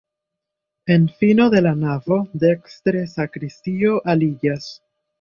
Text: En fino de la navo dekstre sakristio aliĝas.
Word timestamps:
En 0.95 1.05
fino 1.19 1.45
de 1.57 1.61
la 1.67 1.75
navo 1.83 2.19
dekstre 2.47 3.07
sakristio 3.15 3.97
aliĝas. 4.17 4.77